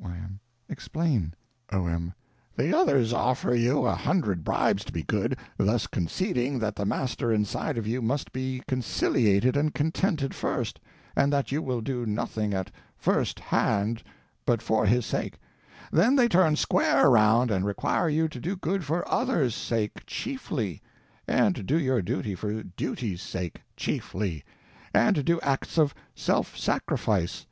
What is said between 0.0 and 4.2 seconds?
Y.M. Explain. O.M. The others offer you a